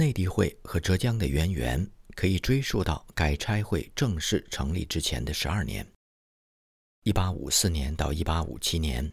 [0.00, 5.86] 内地会和浙江的渊源可以追溯到该差会正式成立之前的十二年。
[7.02, 9.12] 一八五四年到一八五七年，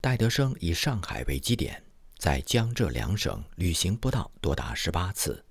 [0.00, 1.82] 戴德生以上海为基点，
[2.16, 5.44] 在江浙两省旅行不到多达十八次。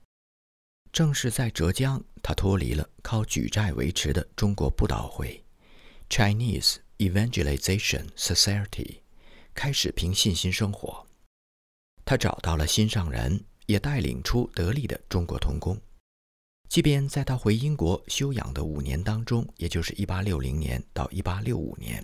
[0.94, 5.44] 正是在浙江，他脱离了靠举债维持的中国布道会
[6.10, 9.02] （Chinese Evangelization Society），
[9.54, 11.06] 开始凭信心生活。
[12.06, 15.80] 他找到了心上人，也带领出得力的中国童工。
[16.68, 22.04] 即便在他回英国休养的五年当中，也就是1860年到1865年，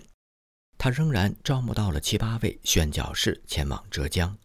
[0.78, 4.38] 他仍然招募到了七八位宣教士前往浙江。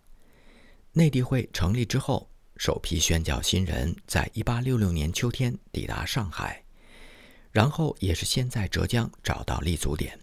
[0.93, 2.27] 内地会成立之后。
[2.57, 6.63] 首批宣教新人在1866年秋天抵达上海，
[7.49, 10.19] 然后也是先在浙江找到立足点。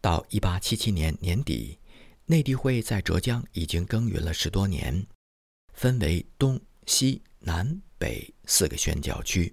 [0.00, 1.80] 到1877年年底，
[2.26, 5.04] 内地会在浙江已经耕耘了十多年，
[5.80, 9.50] 分为东西南北四个宣教区。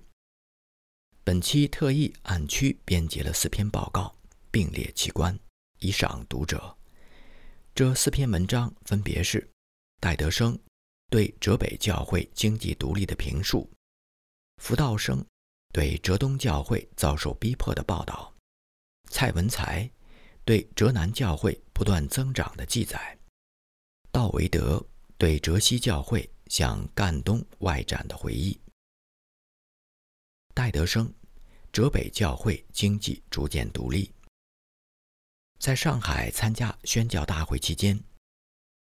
[1.24, 4.14] 本期特意按区编辑了四篇报告，
[4.52, 5.40] 并列其观，
[5.80, 6.78] 以赏读者。
[7.74, 9.50] 这四篇文章分别是
[10.02, 10.60] 戴德生。
[11.10, 13.72] 对浙北教会经济独立的评述，
[14.62, 15.26] 福道生
[15.72, 18.36] 对浙东教会遭受逼迫的报道，
[19.10, 19.90] 蔡文才
[20.44, 23.18] 对浙南教会不断增长的记载，
[24.12, 24.86] 道维德
[25.20, 28.60] 对浙西教会向赣东外展的回忆，
[30.54, 31.12] 戴德生
[31.72, 34.12] 浙北教会经济逐渐独立，
[35.58, 38.00] 在上海参加宣教大会期间。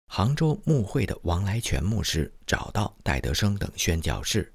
[0.07, 4.53] 杭州牧会的王来全牧师找到戴德生等宣教士，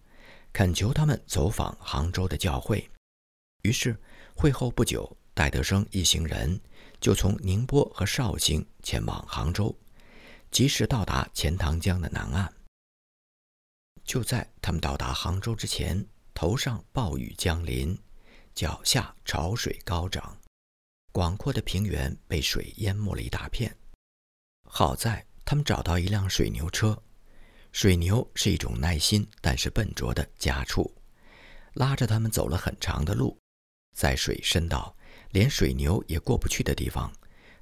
[0.55, 2.89] 恳求他们走访杭州的教会。
[3.63, 3.95] 于是
[4.35, 6.59] 会后不久，戴德生一行人
[6.99, 9.77] 就从宁波和绍兴前往杭州，
[10.51, 12.53] 及时到达钱塘江的南岸。
[14.05, 17.99] 就在他们到达杭州之前，头上暴雨降临，
[18.55, 20.37] 脚下潮水高涨，
[21.13, 23.77] 广阔的平原被水淹没了一大片。
[24.65, 25.25] 好在。
[25.51, 27.03] 他们找到一辆水牛车，
[27.73, 30.95] 水牛是一种耐心但是笨拙的家畜，
[31.73, 33.35] 拉着他们走了很长的路，
[33.97, 34.95] 在水深到
[35.31, 37.11] 连水牛也过不去的地方，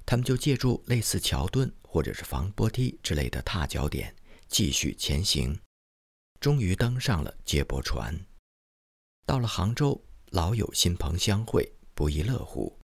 [0.07, 4.15] 他们就借助类似桥墩或者是防波堤之类的踏脚点
[4.47, 5.59] 继续前行，
[6.39, 8.17] 终于登上了接驳船。
[9.25, 12.79] 到了杭州，老友新朋相会，不亦乐乎。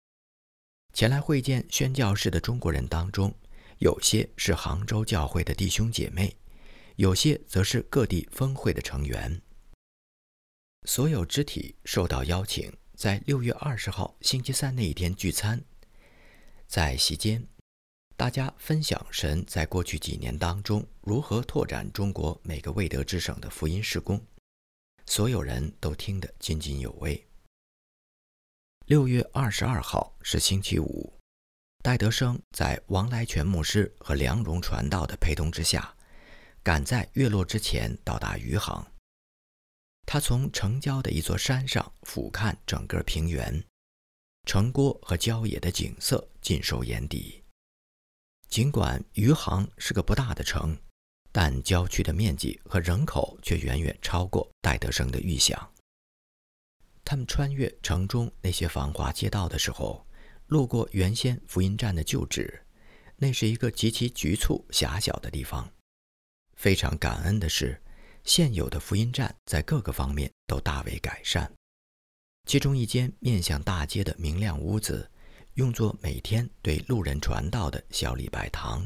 [0.93, 3.35] 前来会见宣教士的中国人当中。
[3.79, 6.35] 有些是杭州教会的弟兄姐妹，
[6.97, 9.41] 有些则是各地分会的成员。
[10.85, 15.63] 所有肢体受到邀请，在六月二十号星期三那一天聚餐。
[16.69, 17.43] 在席间，
[18.15, 24.23] 大家分享神在过去几年当中如何拓展中国每个未得之省的福音事工，
[25.07, 27.27] 所有人都听得津津有味。
[28.85, 31.11] 六月二十二号是星期五。
[31.81, 35.95] 戴德生在王来全牧师和梁荣传道的陪同之下，
[36.61, 38.85] 赶在月落之前到达余杭。
[40.05, 43.63] 他从城郊的一座山上俯瞰整个平原，
[44.49, 47.43] 城郭和郊野的景色尽收眼底。
[48.47, 50.75] 尽管余杭是个不大的城，
[51.31, 55.71] 但郊区的面积和人口却远远超过戴德生的预想。
[57.05, 60.03] 他们穿越城中那些繁华街道的时候。
[60.47, 62.65] 路过原先福音站的旧址，
[63.17, 65.71] 那是一个极其局促狭小的地方。
[66.55, 67.79] 非常感恩的是，
[68.23, 71.53] 现有的福音站在各个方面都大为改善。
[72.49, 75.07] 其中一间面向大街的明亮屋子，
[75.53, 78.83] 用作每天对路人传道的小礼拜堂。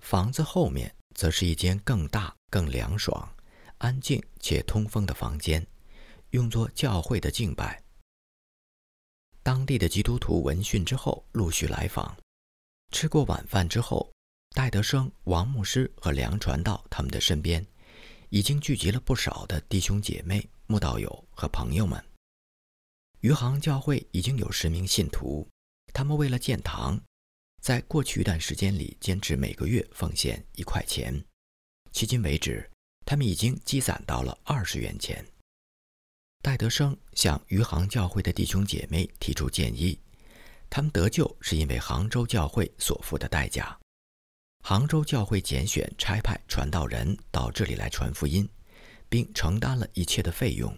[0.00, 3.32] 房子后面则是一间更大、更凉爽、
[3.78, 5.64] 安静且通风的房间，
[6.30, 7.80] 用作教会的敬拜。
[9.44, 12.16] 当地的基督徒闻讯之后陆续来访。
[12.90, 14.12] 吃过晚饭之后，
[14.50, 17.64] 戴德生、王牧师和梁传道他们的身边，
[18.30, 22.04] 已经聚集了不少的弟兄姐妹、慕道友和朋友们。
[23.22, 25.48] 余杭教会已经有十名信徒，
[25.94, 27.00] 他们为了建堂，
[27.60, 31.24] 在过去一段时间里坚持每个月奉献一块钱。
[31.92, 32.68] 迄今为止，
[33.06, 35.24] 他们已经积攒到了二十元钱。
[36.42, 39.96] 戴德生向余杭教会的弟兄姐妹提出建议，
[40.68, 43.78] 他们得救是因为杭州教会所付的代价。
[44.64, 48.48] 杭州教会拣选差派传道人到这里来传福音，
[49.08, 50.76] 并承担了一切的费用。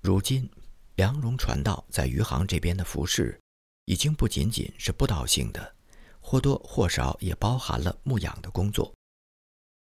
[0.00, 0.48] 如今，
[0.96, 3.38] 梁荣传道在余杭这边的服饰，
[3.84, 5.76] 已经不仅仅是布道性的，
[6.20, 8.90] 或多或少也包含了牧养的工作。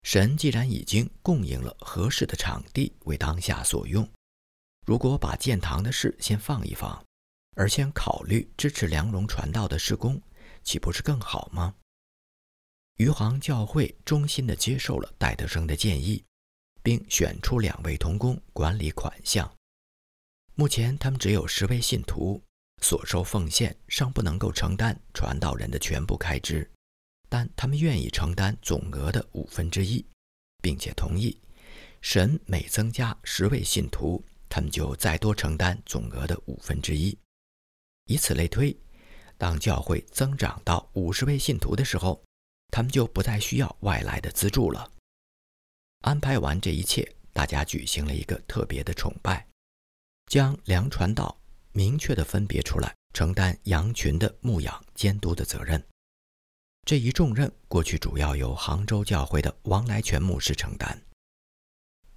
[0.03, 4.07] 神既然已经供应了合适的场地为当下所用，
[4.86, 7.03] 如果把建堂的事先放一放，
[7.56, 10.21] 而先考虑支持梁荣传道的施工，
[10.62, 11.74] 岂不是更好吗？
[12.98, 16.24] 余杭教会衷心地接受了戴德生的建议，
[16.83, 19.51] 并选出两位童工管理款项。
[20.56, 22.42] 目前他们只有十位信徒，
[22.81, 26.69] 所收奉献尚不能够承担传道人的全部开支，
[27.30, 30.06] 但他们愿意承担总额的五分之一，
[30.62, 31.39] 并且同意，
[32.01, 37.18] 神每增加十位信徒，他们就再多承担总额的五分之一。
[38.06, 38.75] 以此类推，
[39.38, 42.21] 当教会增长到五十位信徒的时候，
[42.69, 44.92] 他们就不再需要外来的资助了。
[46.01, 49.48] 安排完这一切，大家举行了一个特别的崇拜，
[50.31, 51.37] 将梁传道
[51.73, 55.85] 明确地分别出来，承担羊群的牧养监督的责任。
[56.87, 60.97] 这一重任过去主要由杭州教会的王来全牧师承担。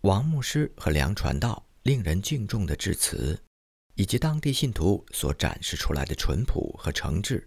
[0.03, 3.37] 王牧师和梁传道令人敬重的致辞。
[3.97, 7.45] 以及当地信徒所展示出来的淳朴和诚挚，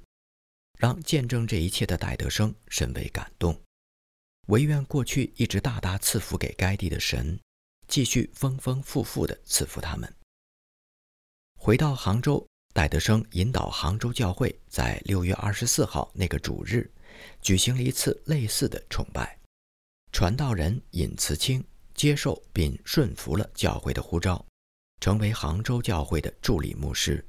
[0.77, 3.61] 让见证这一切的戴德生甚为感动。
[4.47, 7.37] 唯愿过去一直大大赐福给该地的神，
[7.89, 10.13] 继续丰丰富富地赐福他们。
[11.59, 16.89] 回到杭州，戴德生引导杭州教会在六月二十四号那个主日，
[17.41, 19.37] 举行了一次类似的崇拜。
[20.13, 21.61] 传道人尹慈清
[21.93, 24.43] 接受并顺服了教会的呼召。
[24.99, 27.23] 成为杭州教会的助理牧师，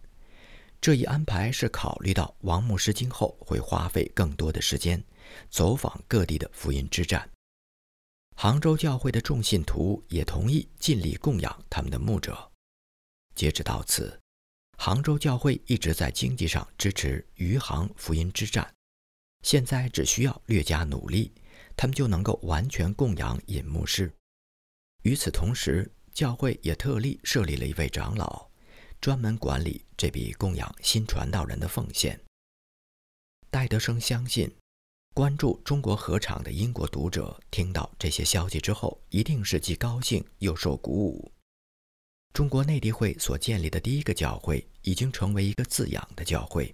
[0.81, 5.03] 这一安排是考虑到王牧师今后会花费更多的时间
[5.51, 7.29] 走访各地的福音之战。
[8.37, 12.48] 杭州教会的众信徒也同意尽力供养他们的牧者。
[13.38, 14.19] 截止到此，
[14.79, 18.75] 杭州教会一直在经济上支持余杭福音之战，
[19.44, 21.32] 现在只需要略加努力，
[21.76, 24.12] 他们就能够完全供养尹牧师。
[25.05, 28.50] 与此同时，教会也特例设立了一位长老，
[29.00, 32.20] 专门管理这笔供养新传道人的奉献。
[33.50, 34.52] 戴德生相信，
[35.14, 41.32] 关注中国合场的英国读者听到这些消息之后，一定是既高兴又受鼓舞。
[42.33, 46.73] 中国内地会所建立的第一个教会已经成为一个自养的教会，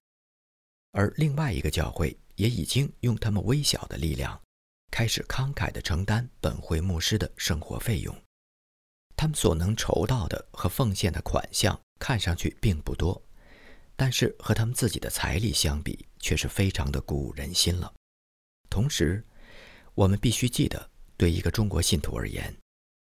[0.93, 4.41] 而另外一个教会也已经用他们微小的力量，
[4.91, 8.15] 开始慷慨地承担本会牧师的生活费用。
[9.17, 13.23] 他们所能筹到的和奉献的款项看上去并不多，
[13.97, 17.95] 但是和他们自己的财力相比，却是非常的鼓舞人心了。
[18.69, 19.25] 同时，
[19.95, 22.55] 我们必须记得，对一个中国信徒而言，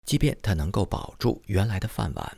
[0.05, 2.37] 即便他能够保住原来的饭碗，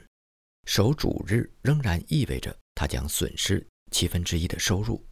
[0.65, 5.05] 守主日仍然意味着他将损失七分之一的收入。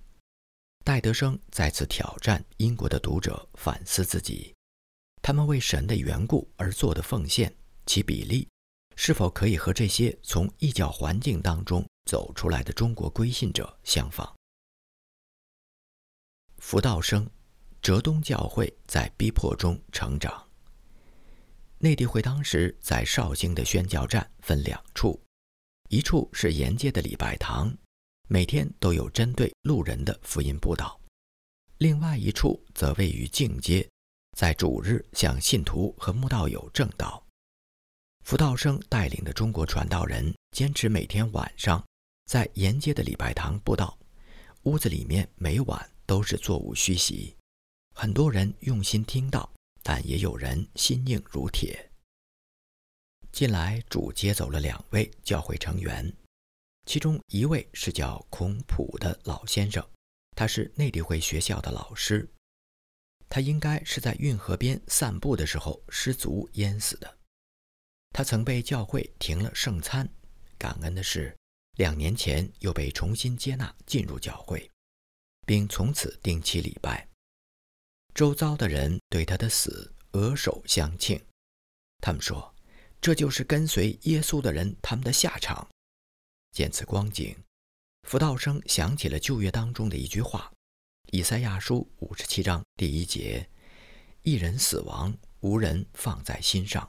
[0.83, 4.53] 戴德生再次挑战英国的读者反思自己，
[5.21, 7.55] 他们为神的缘故而做的奉献。
[7.85, 8.47] 其比例
[8.95, 14.33] 是否可以和这些从异教环境当中走出来的中国归信者相仿？
[16.59, 17.29] 福道生，
[17.81, 20.42] 浙东教会在逼迫中成长。
[21.83, 25.21] 内地会当时在绍兴的宣教站分两处，
[25.89, 27.75] 一处是沿街的礼拜堂，
[28.29, 30.97] 每天都有针对路人的福音布道；
[31.79, 33.85] 另外一处则位于境街，
[34.37, 37.21] 在主日向信徒和慕道友正道。
[38.23, 41.85] 福道生带领的中国传道人坚持每天晚上
[42.27, 43.99] 在沿街的礼拜堂布道，
[44.61, 47.35] 屋子里面每晚都是座无虚席，
[47.93, 49.51] 很多人用心听到，
[49.83, 51.91] 但也有人心硬如铁。
[53.31, 56.11] 近来主接走了两位教会成员，
[56.85, 59.85] 其中一位是叫孔普的老先生，
[60.35, 62.27] 他是内地会学校的老师，
[63.27, 67.17] 他应该是在运河边散步的时候失足淹死的。
[68.11, 70.07] 他曾被教会停了圣餐，
[70.57, 71.35] 感恩的是，
[71.77, 74.69] 两年前又被重新接纳进入教会，
[75.47, 77.07] 并从此定期礼拜。
[78.13, 81.19] 周遭的人对他的死额手相庆，
[81.99, 82.53] 他们说，
[83.01, 85.67] 这就是跟随耶稣的人他们的下场。
[86.51, 87.35] 见此光景，
[88.07, 90.53] 福道生想起了旧约当中的一句话
[91.11, 93.49] ：“以赛亚书五十七章第一节，
[94.21, 96.87] 一人死亡，无人放在心上。”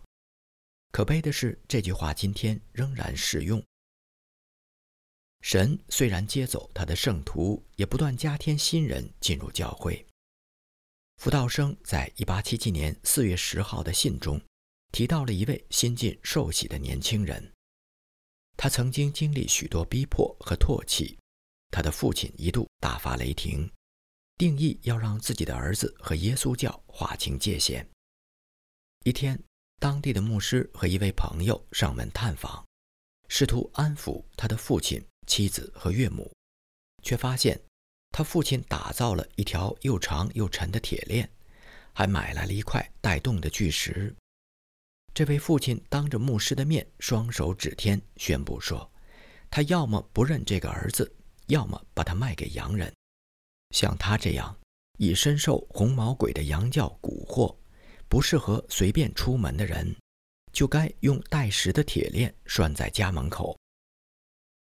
[0.93, 3.65] 可悲的是，这句话今天仍然适用。
[5.41, 10.07] 神虽然接走他的圣徒，也不断加添新人进入教会。
[11.17, 14.41] 福道生在一八七七年四月十号的信中，
[14.93, 17.53] 提到了一位新晋受洗的年轻人。
[18.57, 21.19] 他曾经经历许多逼迫和唾弃，
[21.71, 23.71] 他的父亲一度大发雷霆，
[24.37, 27.89] 定义要让自己的儿子和耶稣教划清界限。
[29.05, 29.43] 一天，
[29.81, 32.65] 当地的牧师和一位朋友上门探访，
[33.29, 36.31] 试图安抚他的父亲、妻子和岳母，
[37.03, 37.61] 却发现
[38.17, 41.29] 他父亲打造了一条又长又沉的铁链，
[41.93, 44.15] 还买来了一块带动的巨石。
[45.13, 48.89] 这位父亲当着牧师的面，双手指天，宣布说
[49.51, 51.13] ：“他要么不认这个儿子，
[51.47, 52.95] 要么把他卖给洋人。
[53.71, 54.57] 像他这样
[54.99, 57.53] 已深受红毛鬼的洋教蛊惑。”
[58.09, 59.93] 不适合随便出门的人，
[60.53, 63.59] 就该用带石的铁链拴在家门口。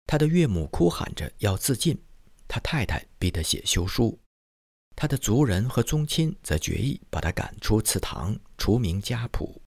[0.07, 1.95] 他的岳母哭喊着要自尽，
[2.47, 4.19] 他太太逼他写休书，
[4.95, 9.61] 他的族人和宗亲则决意把他赶出祠堂，除名家谱。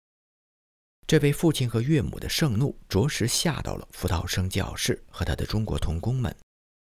[1.06, 6.36] 这位父亲和岳母的盛怒，着实吓到了福道生教士和他的中国同工们，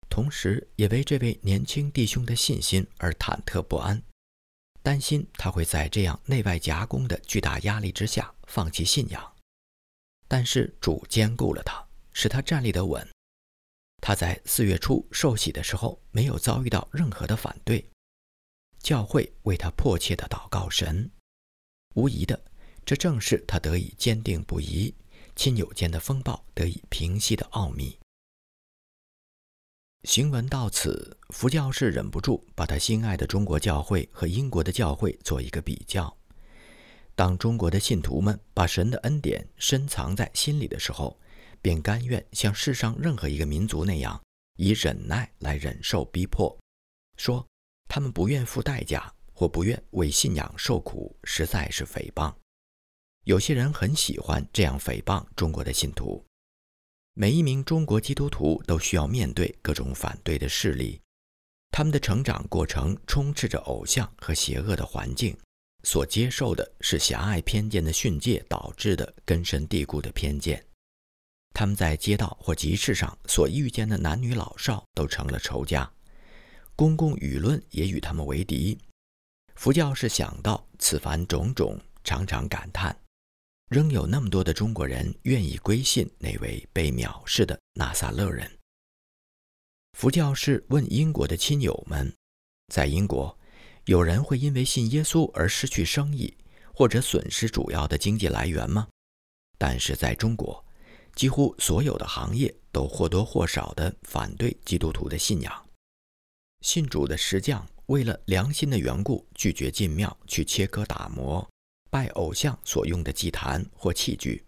[0.10, 4.02] 同时也为这位年轻弟兄的信心而忐忑不安。
[4.82, 9.36] 担心他会在这样内外夹攻的巨大压力之下放弃信仰，
[10.28, 13.08] 但是主兼顾了他，使他站立得稳。
[14.02, 17.90] 他在四月初受洗的时候没有遭遇到任何的反对，
[18.80, 21.10] 教会为他迫切的祷告神。
[21.96, 22.40] 无疑的，
[22.86, 24.94] 这正是他得以坚定不移、
[25.36, 27.98] 亲友间的风暴得以平息的奥秘。
[30.04, 36.16] 行文到此，福教士忍不住把他心爱的中国教会和英国的教会做一个比较。
[37.16, 41.20] 当中国的信徒们把神的恩典深藏在心里的时候，
[41.62, 44.22] 便甘愿像世上任何一个民族那样，
[44.56, 46.58] 以忍耐来忍受逼迫，
[47.18, 47.46] 说
[47.88, 52.34] 他们不愿付代价或不愿为信仰受苦，实在是诽谤。
[53.26, 56.26] 有些人很喜欢这样诽谤中国的信徒。
[57.14, 61.02] 每一名中国基督徒都需要面对各种反对的势力，
[61.70, 65.38] 他们的成长过程充斥着偶像和邪恶的环境，
[65.84, 70.66] 所接受的是狭隘偏见的训诫导致的根深蒂固的偏见。
[71.54, 75.92] 他们在街道或集市上所遇见的男女老少都成了仇家，
[76.76, 78.78] 公共舆论也与他们为敌。
[79.56, 82.98] 佛教士想到此番种种，常常感叹。
[83.70, 88.50] 仍有那么多的中国人愿意归信那位被藐视的纳萨勒人。
[89.94, 92.12] 佛教士问英国的亲友们
[92.74, 93.38] ：“在英国，
[93.86, 96.34] 有人会因为信耶稣而失去生意，
[96.74, 98.88] 或者损失主要的经济来源吗？”
[99.60, 100.66] 但是在中国，
[101.20, 105.70] 几乎所有的行业都或多或少地反对基督徒的信仰。
[106.62, 111.46] 信主的石匠为了良心的缘故，拒绝进庙去切割打磨。
[111.92, 114.46] 拜偶像所用的祭坛或器具，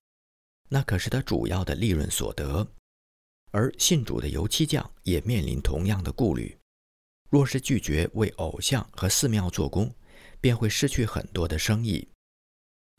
[0.70, 2.66] 那可是他主要的利润所得。
[3.51, 6.58] 而信主的油漆匠也面临同样的顾虑：
[7.30, 9.94] 若是拒绝为偶像和寺庙做工，
[10.40, 12.08] 便会失去很多的生意。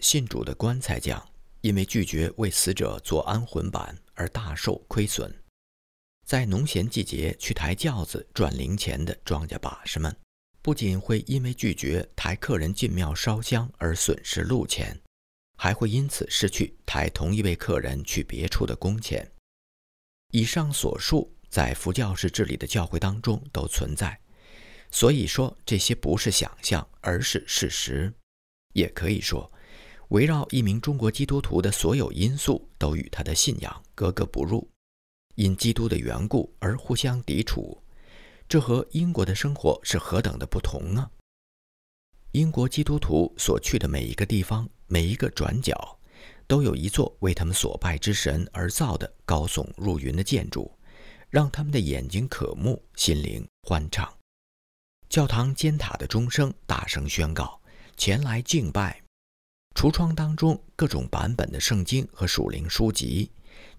[0.01, 1.27] 信主的棺材匠
[1.63, 5.35] 因为拒绝为死者做安魂板而大受亏损。
[6.27, 10.15] 在农闲季节去抬轿子赚零钱的庄稼把式们。
[10.65, 14.97] 不仅会因为拒绝抬客人进庙烧香而损失路钱，
[15.59, 19.29] 还会因此失去抬同一位客人去别处的工钱。
[20.31, 24.17] 以上所述在佛教式治理的教会当中都存在，
[24.89, 28.15] 所以说这些不是想象，而是事实。
[28.73, 29.53] 也可以说，
[30.13, 34.69] 围绕一名中国基督徒的所有因素都与他的信仰格格不入，
[35.37, 37.83] 因基督的缘故而互相抵触。
[38.47, 41.11] 这和英国的生活是何等的不同啊！
[42.33, 45.99] 英国基督徒所去的每一个地方，每一个转角，
[46.47, 50.71] 都有一座为他们所拜之神而造的高耸入云的建筑，
[51.31, 54.15] 让他们的眼睛渴目，心灵欢畅。
[55.09, 57.59] 教堂尖塔的钟声大声宣告
[57.97, 59.01] ：“前来敬拜！”
[59.75, 63.31] 橱窗当中各种版本的圣经和属灵书籍，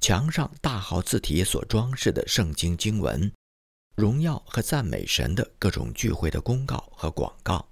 [0.01, 3.31] 墙上大号字体所装饰的圣经经文。
[3.95, 7.69] 荣耀和赞美神的各种聚会的公告和广告，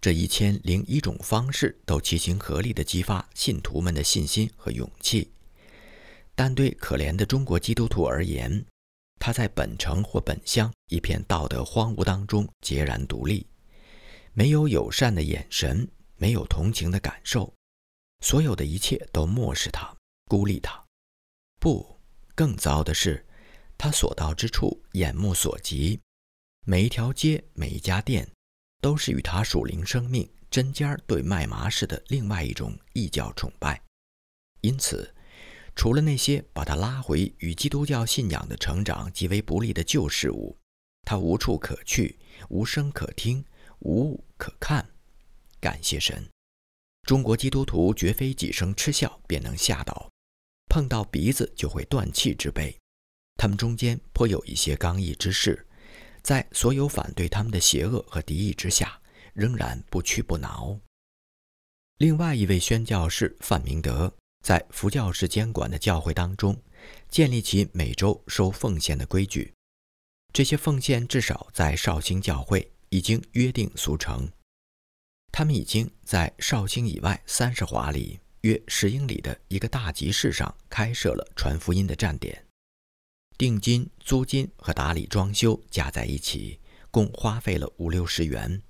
[0.00, 5.30] 这一千零一种方式都齐心合力地激发信徒们的信心和勇气。
[6.34, 8.64] 但对可怜的中国基督徒而言，
[9.20, 13.46] 他在本城或本乡一片道德荒芜当中孑然独立，
[14.32, 15.86] 没有友善的眼神，
[16.22, 17.52] 没有同情的感受，
[18.20, 19.92] 所有的一切都漠视他，
[20.26, 20.80] 孤立他。
[21.58, 21.98] 不，
[22.36, 23.26] 更糟的是。
[23.76, 25.98] 他所到之处，眼目所及，
[26.64, 28.30] 每一条街、每一家店，
[28.80, 33.82] 都是与他属灵生命针尖儿对麦麻似的另外一种异教崇拜。
[34.60, 35.12] 因此，
[35.74, 40.56] 除了那些把他拉回与基督教信仰的成长极为不利的旧事物，
[41.04, 42.16] 他无处可去，
[42.48, 43.44] 无声可听，
[43.80, 44.88] 无物可看。
[45.62, 46.28] 感谢神。
[47.04, 50.10] 中国基督徒绝非几声嗤笑便能吓倒，
[50.66, 52.76] 碰到鼻子就会断气之辈。
[53.36, 55.64] 他们中间颇有一些刚毅之士，
[56.20, 59.00] 在所有反对他们的邪恶和敌意之下，
[59.34, 60.78] 仍然不屈不挠。
[61.98, 64.12] 另外一位宣教士范明德，
[64.44, 66.60] 在佛教士监管的教会当中，
[67.08, 69.52] 建立起每周收奉献的规矩。
[70.32, 74.28] 这些奉献至少在绍兴教会已经约定俗成。
[75.32, 82.46] 他们已经在绍兴以外三十华里约十英里的一个大集市上开设了传福音的站点，
[83.38, 86.60] 定金、租金和打理装修加在一起，
[86.90, 88.62] 共花费了五六十元，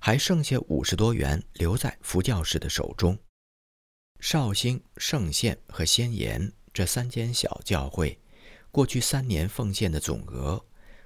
[0.00, 3.16] 还剩下五十多元留在福教士的手中。
[4.18, 8.18] 绍兴、圣县和仙岩这三间小教会，
[8.72, 10.64] 过去三年奉献的总额，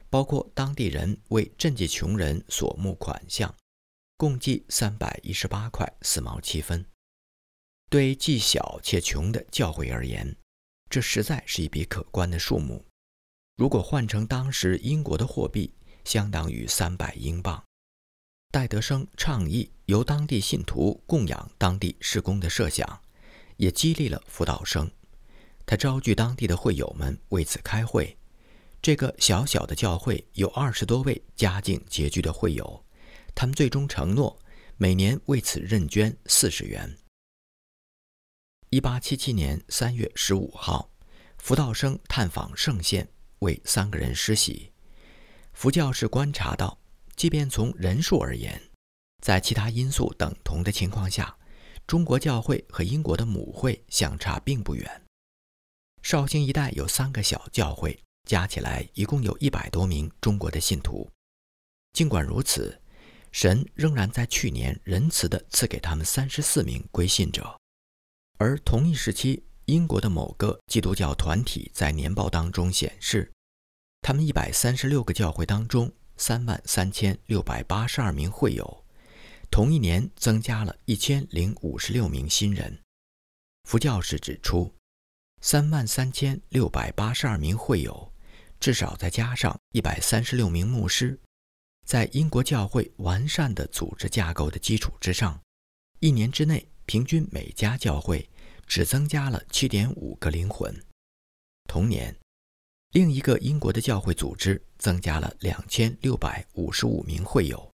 [0.08, 3.54] 包括当地人为赈济穷人所募款项。
[4.18, 6.86] 共计三百一十八块四毛七分，
[7.90, 10.34] 对既小且穷的教会而言，
[10.88, 12.82] 这实在是一笔可观的数目。
[13.56, 17.62] 如果换成当时英国的货币，相当于三百英镑。
[18.50, 23.02] 戴德生倡议由当地信徒供养当地施工的设想，
[23.58, 24.90] 也激励了辅导生。
[25.66, 28.16] 他召聚当地的会友们为此开会。
[28.80, 32.82] 这个小小的教会有二十多位家境拮据的会友。
[33.36, 34.40] 他们最终承诺
[34.78, 36.96] 每年为此认捐四十元。
[38.70, 40.90] 一八七七年三月十五号，
[41.36, 43.06] 福道生探访圣县，
[43.40, 44.72] 为三个人施洗。
[45.52, 46.78] 福教士观察到，
[47.14, 48.58] 即便从人数而言，
[49.22, 51.36] 在其他因素等同的情况下，
[51.86, 55.02] 中国教会和英国的母会相差并不远。
[56.00, 61.10] 绍兴一带有三个小教会，加起来一共有一百多名中国的信徒。
[61.92, 62.80] 尽管如此，
[63.32, 67.58] 神仍然在去年仁慈地赐给他们三十四名归信者，
[68.38, 73.30] 而同一时期，英国的某个基督教团体在年报当中显示，
[74.00, 78.84] 他们一百三十六个教会当中，三万三千六百八十二名会友，
[79.50, 82.80] 同一年增加了一千零五十六名新人。
[83.64, 84.72] 副教士指出，
[85.42, 88.12] 三万三千六百八十二名会友，
[88.58, 91.20] 至少再加上一百三十六名牧师。
[91.86, 95.40] 在英国教会完善的组织架构的基础之上，
[96.00, 98.28] 一年之内平均每家教会
[98.66, 100.74] 只增加了七点五个灵魂。
[101.68, 102.12] 同年，
[102.90, 107.70] 另一个英国的教会组织增加了两千六百五十五名会友，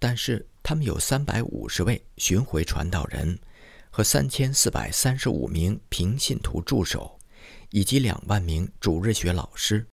[0.00, 3.38] 但是他们有三百五十位巡回传道人
[3.88, 7.16] 和三千四百三十五名平信徒助手，
[7.70, 9.86] 以及两万名主日学老师。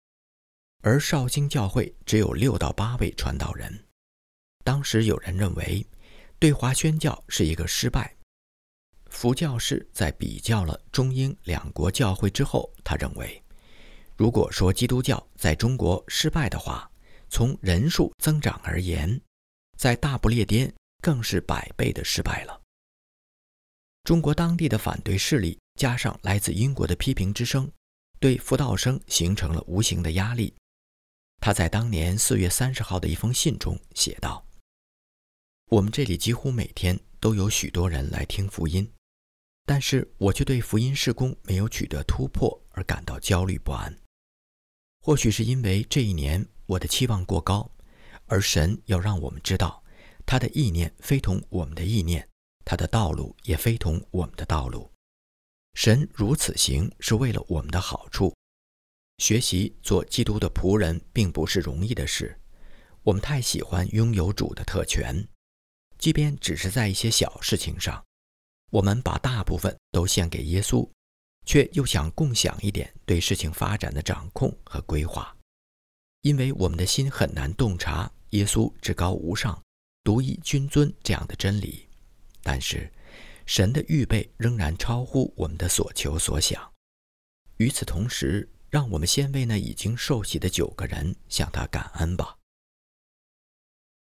[0.86, 3.86] 而绍兴教会只有六到八位传道人。
[4.66, 5.86] 当时有人认为，
[6.38, 8.14] 对华宣教是一个失败。
[9.10, 13.42] 福教士在比较了中英两国教会之后，他认为，
[14.18, 16.92] 如果说基督教在中国失败的话，
[17.30, 19.20] 从人数增长而言，
[19.78, 22.62] 在大不列颠更是百倍的失败了。
[24.04, 27.72] 中国当地的反对势力加上来自英国的批评之声，
[28.20, 30.54] 对福道生形成了无形的压力。
[31.46, 34.48] 他在当年四月三十号的一封信中写道
[35.72, 38.90] ：“我们这里几乎每天都有许多人来听福音，
[39.66, 43.94] 但是我却对福音事工没有取得突破而感到焦虑不安。
[45.02, 47.70] 或许是因为这一年我的期望过高，
[48.28, 49.84] 而神要让我们知道，
[50.26, 52.26] 他的意念非同我们的意念，
[52.64, 54.90] 他的道路也非同我们的道路。
[55.74, 58.34] 神如此行是为了我们的好处。”
[59.18, 62.40] 学习做基督的仆人并不是容易的事。
[63.04, 65.28] 我们太喜欢拥有主的特权，
[65.98, 68.04] 即便只是在一些小事情上，
[68.72, 70.90] 我们把大部分都献给耶稣，
[71.46, 75.36] 却又想共享一点对事情发展的掌控和规划。
[76.22, 79.62] 因为我们的心很难洞察耶稣至高无上、
[80.04, 81.88] 独一君尊这样的真理。
[82.42, 82.92] 但是，
[83.46, 86.72] 神的预备仍然超乎我们的所求所想。
[87.58, 92.40] 与此同时，让我们先为那已经受洗的九个人向他感恩吧。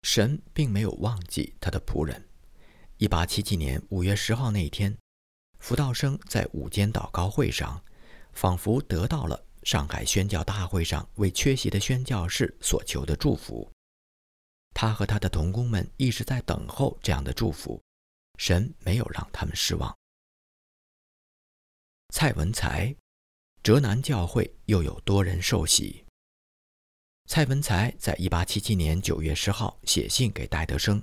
[0.04, 2.28] 神并没有忘记他的仆人。
[2.98, 4.96] 一八七七年五月十号那一天，
[5.58, 7.84] 福道生在午间祷告会上，
[8.34, 13.68] 仿佛得到了上海宣教大会上为缺席的宣教士所求的祝福。
[14.72, 17.82] 他和他的同工们一直在等候这样的祝福，
[18.38, 19.92] 神没有让他们失望。
[22.10, 22.94] 蔡文才。
[23.62, 26.04] 浙南教会又有多人受洗。
[27.28, 31.00] 蔡文才在一八七七年九月十号写信给戴德生，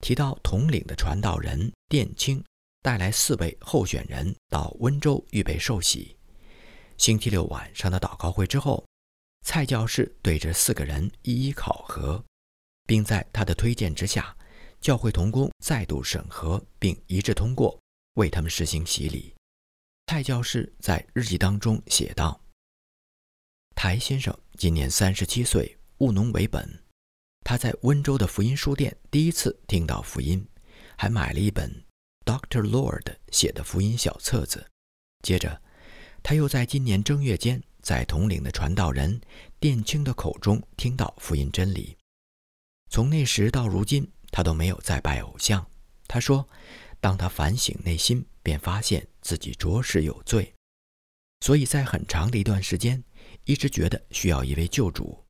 [0.00, 2.44] 提到统领的传道人殿清
[2.82, 6.14] 带来四位候选人到温州预备受洗。
[6.98, 8.84] 星期六晚上的祷告会之后，
[9.46, 12.22] 蔡教士对这四个人一一考核，
[12.86, 14.36] 并在他的推荐之下，
[14.78, 17.80] 教会同工再度审核并一致通过，
[18.16, 19.34] 为他们实行洗礼。
[20.10, 22.40] 蔡教士在日记当中写道
[23.76, 26.66] ：“台先生今年三十七岁，务农为本。
[27.44, 30.42] 他在温州的福音书店第一次听到福音，
[30.96, 31.84] 还买了一本
[32.24, 34.66] Doctor Lord 写的福音小册子。
[35.22, 35.60] 接着，
[36.22, 39.20] 他又在今年正月间，在统领的传道人
[39.60, 41.94] 殿清的口中听到福音真理。
[42.88, 45.70] 从那时到如今，他都没有再拜偶像。
[46.06, 46.48] 他说。”
[47.00, 50.54] 当他反省内心，便发现自己着实有罪，
[51.40, 53.04] 所以在很长的一段时间，
[53.44, 55.22] 一直觉得需要一位救主。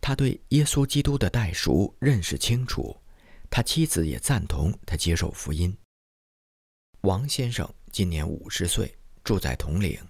[0.00, 2.96] 他对耶稣基督的代赎认识清楚，
[3.50, 5.76] 他妻子也赞同他接受福音。
[7.02, 10.00] 王先生今年五十岁，住在铜陵，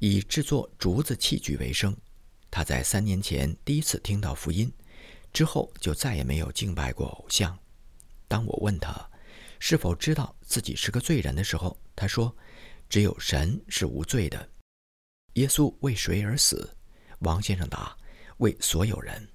[0.00, 1.96] 以制作竹子器具为生。
[2.50, 4.72] 他在三年前第一次听到福音，
[5.32, 7.56] 之后就再也没有敬拜过偶像。
[8.26, 9.08] 当我问他，
[9.58, 12.36] 是否知道自己是个罪人的时候，他说
[12.88, 14.50] ：“只有神是无罪的。”
[15.34, 16.76] 耶稣为谁而死？
[17.20, 17.96] 王先生答
[18.38, 19.28] ：“为所有人。”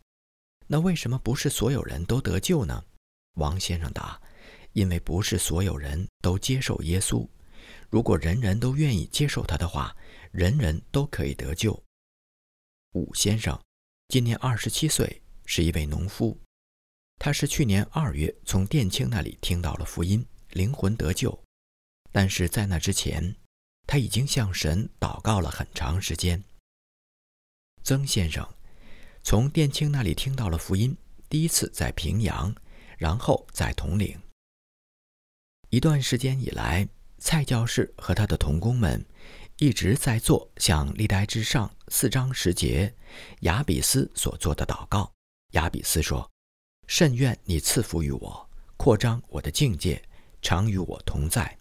[0.68, 2.84] 那为什么不是所有人都得救呢？
[3.36, 4.20] 王先生答
[4.74, 7.28] ：“因为不是所有人都接受耶稣。
[7.90, 9.96] 如果人人都愿意接受他的话，
[10.32, 11.72] 人人都可以得救。”
[12.94, 13.58] 武先生
[14.08, 16.41] 今年二十七岁，是一位农夫。
[17.24, 21.40] 他是去年二月从殿清那里听到了福音，灵魂得救。
[22.12, 23.36] 但是在那之前，
[23.86, 26.44] 他已经向神祷告了很长时间。
[27.84, 28.44] 曾先生
[29.22, 30.98] 从殿清那里听到了福音，
[31.30, 32.56] 第一次在平阳，
[32.98, 34.20] 然后在统领。
[35.70, 39.06] 一段时间以来，蔡教士和他的同工们
[39.60, 42.96] 一直在做像历代之上四章十节
[43.42, 45.14] 亚比斯所做的祷告。
[45.52, 46.31] 亚比斯说。
[46.92, 50.04] 甚愿你赐福于我，扩张我的境界，
[50.42, 51.58] 常与我同在。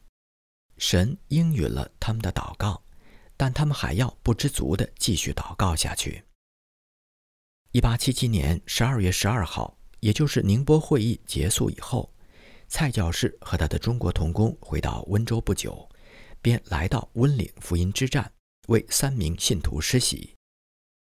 [0.77, 2.83] 神应允了他们的祷告，
[3.37, 6.25] 但他们还要不知足地继续祷告下去。
[7.71, 12.13] 一八七七年十二月十二号，也就是宁波会议结束以后，
[12.67, 15.89] 蔡教士和他的中国同工回到温州不久，
[16.43, 18.33] 便来到温岭福音之战，
[18.67, 20.35] 为三名信徒施洗，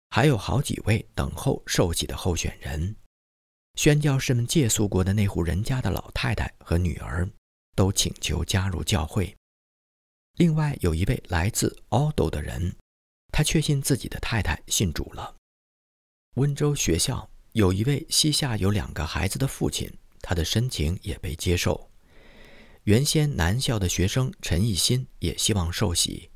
[0.09, 2.97] 还有好几位等候受洗的候选人。
[3.77, 7.29] 宣教士们借宿过的那户人家的老太太和女儿，
[7.75, 9.37] 都请求加入教会。
[10.39, 12.75] 另外有一位来自奥斗的人，
[13.31, 15.37] 他确信自己的太太信主了。
[16.37, 19.91] 温州学校有一位膝下有两个孩子的父亲，
[20.23, 21.91] 他的申请也被接受。
[22.85, 26.31] 原先南校的学生陈义新也希望受洗，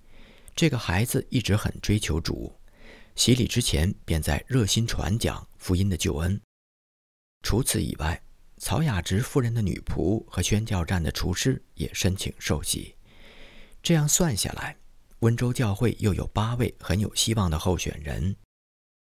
[0.54, 2.54] 这个孩子一直很追求主，
[3.16, 6.38] 洗礼之前便在热心传讲福音的救恩。
[7.42, 8.22] 除此以外，
[8.58, 12.94] 曹雅芝夫人的女仆和宣教站的厨师也申请受洗。
[13.82, 14.76] 这样算下来，
[15.20, 18.36] 温州教会又有八位很有希望的候选人。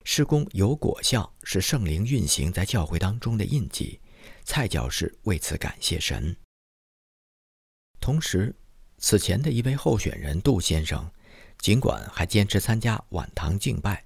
[0.05, 4.01] 施工有果效，是圣灵运行在教会当中的印记。
[4.45, 6.37] 蔡教士为此感谢神。
[8.01, 8.55] 同时，
[8.99, 11.11] 此前的一位候选人杜先生，
[11.59, 14.05] 尽管还坚持参加晚堂敬拜，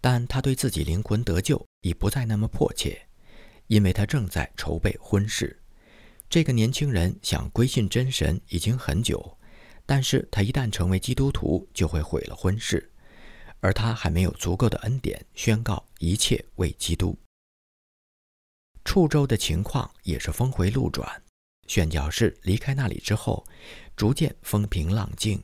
[0.00, 3.08] 但他对自己灵魂得救已不再那么迫切。
[3.72, 5.58] 因为他正在筹备婚事，
[6.28, 9.38] 这个年轻人想归信真神已经很久，
[9.86, 12.92] 但是他一旦成为基督徒，就会毁了婚事，
[13.60, 17.18] 而他还没有足够的恩典宣告一切为基督。
[18.84, 21.22] 处州的情况也是峰回路转，
[21.66, 23.42] 宣教士离开那里之后，
[23.96, 25.42] 逐渐风平浪静，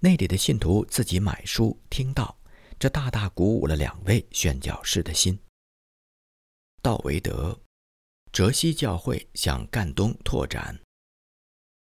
[0.00, 2.36] 那里的信徒自己买书听到，
[2.76, 5.38] 这大大鼓舞了两位宣教士的心。
[6.86, 7.58] 道维德，
[8.30, 10.80] 浙西教会向赣东拓展。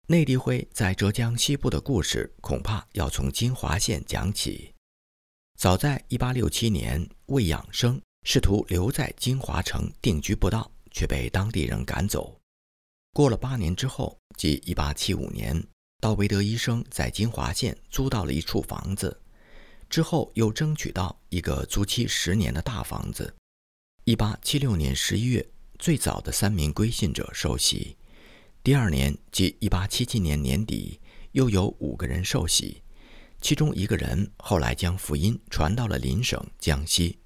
[0.05, 4.71] 内地会在浙江西部的故事，恐怕要从金华县讲起。
[5.57, 12.39] 早在1867年，魏养生试图留在金华城定居不到，却被当地人赶走。
[13.11, 15.67] 过了八年之后，即1875年，
[15.99, 19.19] 道维德医生在金华县租到了一处房子，
[19.89, 23.35] 之后又争取到一个租期十年的大房子。
[24.05, 27.95] 一八七六年十一月，最早的三名归信者受洗。
[28.63, 30.99] 第二年，即一八七七年年底，
[31.33, 32.81] 又有五个人受洗，
[33.41, 37.19] 其中一个人后来将福音传到了邻省江西。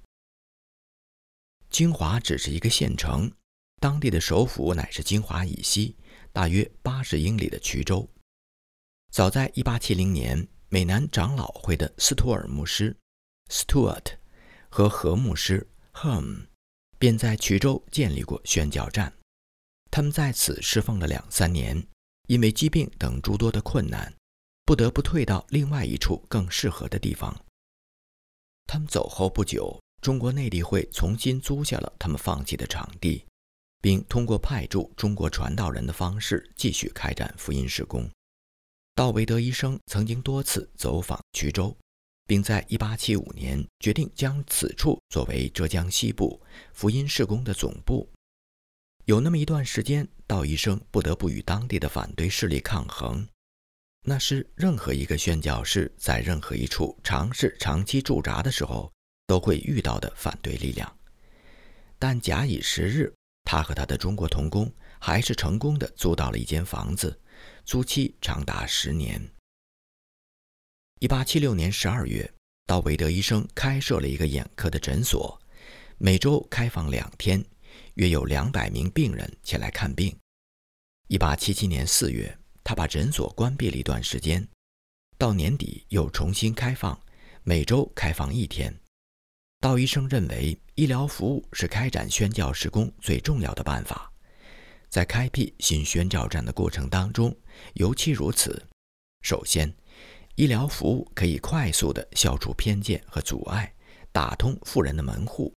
[1.69, 3.31] 金华只是一个县城，
[3.79, 5.95] 当地的首府乃是金华以西
[6.33, 8.05] 大约八十英里的衢州。
[9.11, 12.97] 早在1870年，美南长老会的斯图尔牧师
[13.49, 14.17] （Stuart）
[14.67, 16.47] 和何牧师 （Herm）
[17.05, 19.13] 便在衢州建立过宣教站。
[19.91, 21.87] 他们在此侍奉了两三年，
[22.27, 24.11] 因为疾病等诸多的困难，
[24.65, 27.45] 不得不退到另外一处更适合的地方。
[28.65, 33.23] 他们走后不久，中国内地会重新租下了他们放弃的场地，
[33.83, 38.09] 并通过派驻中国传道人的方式继续开展福音事工。
[38.95, 41.77] 道维德医生曾经多次走访衢州，
[42.25, 46.41] 并在1875年决定将此处作为浙江西部
[46.73, 48.09] 福音事工的总部。
[49.05, 53.27] 有那么一段时间，道医生不得不与当地的反对势力抗衡，
[54.01, 58.91] 那是任何一个宣教士在任何一处尝试长期驻扎的时候
[59.27, 60.91] 都会遇到的反对力量。
[61.99, 67.19] 但假以时日，他和他的中国同工还是成功的租到了一间房子。
[67.63, 69.21] 租期长达十年。
[71.01, 72.33] 一八七六年十二月，
[72.65, 75.37] 道韦德医生开设了一个眼科的诊所，
[75.97, 77.43] 每周开放两天，
[77.95, 80.15] 约有两百名病人前来看病。
[81.09, 84.47] 一八七七年四月，他把诊所关闭了一段时间，
[85.17, 86.97] 到年底又重新开放，
[87.43, 88.73] 每周开放一天。
[89.59, 94.09] 道医生认为，医疗服务是开展宣教施工最重要的办法。
[94.87, 97.35] 在开辟新宣教站的过程当中，
[97.73, 98.65] 尤其如此。
[99.21, 99.73] 首先，
[100.35, 103.73] 医疗服务可以快速地消除偏见和阻碍，
[104.11, 105.53] 打通富人的门户。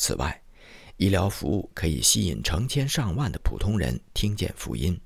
[0.00, 0.42] 此外，
[0.96, 5.00] 医疗服务可以吸引成千上万的普通人听见福音。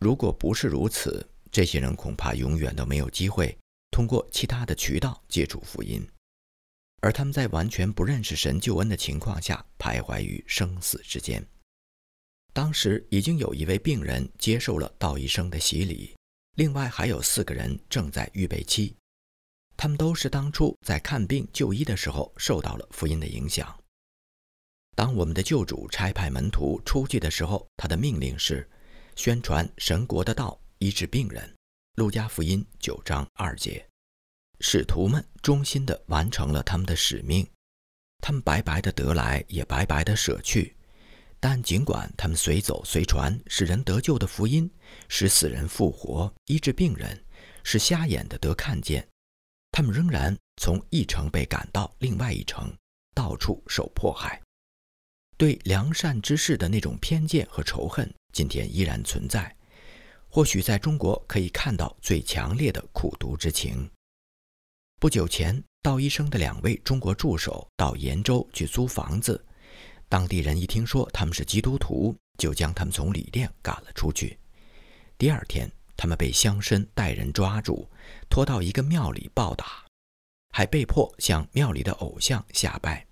[0.00, 3.56] 如果不是如此，这些人恐怕永远都没有机会
[3.92, 6.04] 通过其他的渠道接触福音，
[7.00, 11.46] 而他们在完全不认识神救恩的情况下，徘徊于生死之间。
[12.52, 16.16] 当时已经有一位病人接受了道医生的洗礼，
[16.54, 18.94] 另外还有四个人正在预备期。
[19.76, 23.76] 他们都是当初在看病就医的时候受到了福音的影响。
[24.94, 28.68] 当我们的救主差派门徒出去的时候，他的命令是
[29.16, 31.52] 宣传神国的道，医治病人。
[31.96, 33.86] 路加福音九章二节，
[34.60, 37.46] 使徒们忠心地完成了他们的使命，
[38.22, 40.74] 他们白白的得来，也白白的舍去。
[41.42, 44.70] 但尽管他们随走随传，使人得救的福音，
[45.08, 47.20] 使死人复活，医治病人，
[47.64, 49.04] 使瞎眼的得看见，
[49.72, 52.72] 他们仍然从一城被赶到另外一城，
[53.12, 54.40] 到处受迫害。
[55.36, 59.52] 对良善之事的那种偏见和仇恨，今天依然存在。
[60.28, 63.90] 或许在中国可以看到最强烈的苦读之情。
[65.00, 69.44] 不久前，道医生的两位中国助手到延州去租房子。
[70.12, 74.38] 当地人一听说他们是基督徒，就将他们从旅店赶了出去。
[75.16, 77.88] 第二天，他们被乡绅带人抓住，
[78.28, 79.86] 拖到一个庙里暴打，
[80.50, 83.06] 还被迫向庙里的偶像下拜。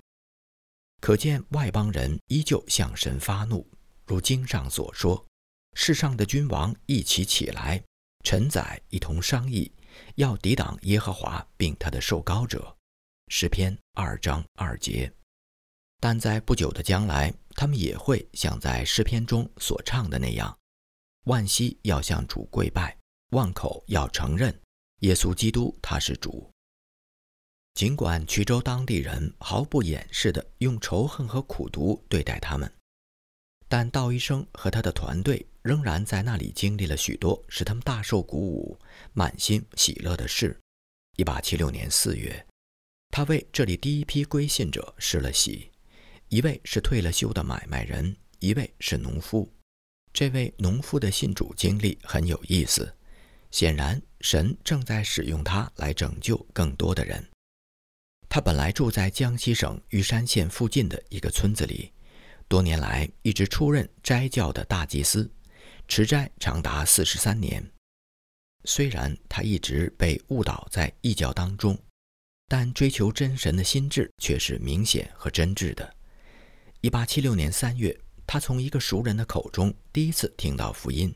[1.00, 3.66] 可见外邦人依旧向神发怒，
[4.04, 5.24] 如经上所说
[5.72, 7.82] ：“世上的君王一起起来，
[8.24, 9.72] 臣宰一同商议，
[10.16, 12.76] 要抵挡耶和华并他的受膏者。”
[13.32, 15.10] 诗篇二章二节。
[16.02, 20.58] 但在不久的将来，他们也会像在诗篇中所唱的那样，
[21.26, 22.96] 万膝要向主跪拜，
[23.32, 24.58] 万口要承认
[25.00, 26.50] 耶稣基督他是主。
[27.74, 32.70] 尽管衢州当地人毫不掩饰地用仇恨和苦毒对待他们，
[33.68, 38.78] 但道医生和他的团队仍然在那里经历了许多使他们大受鼓舞、
[39.12, 40.58] 满心喜乐的事。
[41.16, 42.46] 一八七六年四月，
[43.10, 45.70] 他为这里第一批归信者施了洗。
[46.30, 49.52] 一位是退了休的买卖人，一位是农夫。
[50.12, 52.94] 这位农夫的信主经历很有意思，
[53.50, 57.28] 显然神正在使用他来拯救更多的人。
[58.28, 61.92] 他本来住在江西省玉山县附近的一个村子里，
[62.46, 65.28] 多年来一直出任斋教的大祭司，
[65.88, 67.68] 持斋长达四十三年。
[68.66, 71.76] 虽然他一直被误导在异教当中，
[72.46, 75.96] 但追求真神的心智却是明显和真挚的。
[76.82, 77.94] 一八七六年三月，
[78.26, 81.14] 他从一个熟人的口中第一次听到福音。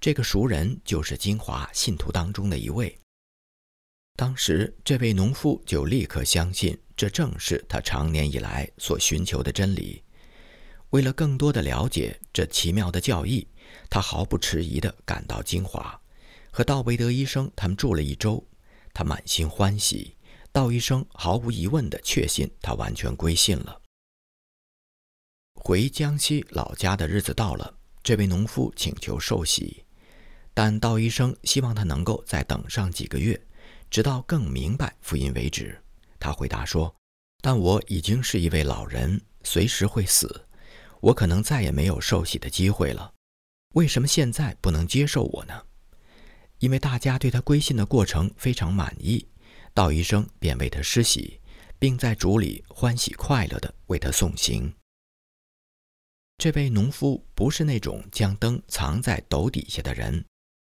[0.00, 2.98] 这个熟人就是金华信徒当中的一位。
[4.16, 10.02] 当时，这位农夫就立刻相信，这正是他长年以来所寻求的真理。
[10.88, 13.46] 为了更多的了解这奇妙的教义，
[13.88, 16.00] 他毫不迟疑地赶到金华，
[16.50, 18.44] 和道维德医生他们住了一周。
[18.92, 20.16] 他满心欢喜，
[20.50, 23.79] 道医生毫无疑问地确信他完全归信了。
[25.62, 29.84] 回江西老家的日子到了，这位农夫请求受洗，
[30.54, 33.38] 但道医生希望他能够再等上几个月，
[33.90, 35.78] 直到更明白福音为止。
[36.18, 36.92] 他回答说
[37.42, 40.46] ：“但我已经是一位老人，随时会死，
[41.00, 43.12] 我可能再也没有受洗的机会了。
[43.74, 45.62] 为什么现在不能接受我呢？
[46.58, 49.28] 因为大家对他归信的过程非常满意，
[49.74, 51.38] 道医生便为他施洗，
[51.78, 54.72] 并在主里欢喜快乐地为他送行。
[56.40, 60.24] 这位农夫不是那种将灯藏在斗底下的人，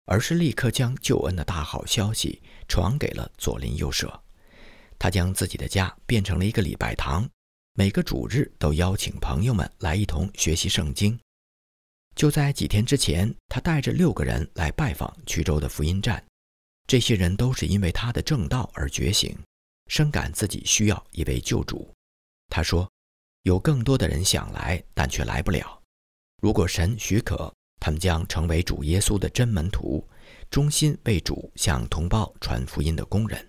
[0.07, 4.19] 而是立刻将救恩的大好消息传给了左邻右舍。”
[4.99, 7.29] 他将自己的家变成了一个礼拜堂，
[7.75, 11.21] 每个主日都邀请朋友们来一同学习圣经。
[12.17, 16.25] 就在几天之前，他带着六个人来拜访衢州的福音站。
[16.87, 19.39] 这些人都是因为他的正道而觉醒，
[19.89, 21.93] 深感自己需要一位救主。
[22.49, 22.91] 他说
[23.49, 25.83] ：“有更多的人想来，但却来不了。
[26.43, 30.07] 如果神许可，他们将成为主耶稣的真门徒，
[30.51, 33.49] 忠心为主向同胞传福音的工人。”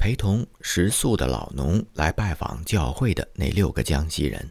[0.00, 4.50] 陪同食宿的老农来拜访教会的那六个江西人，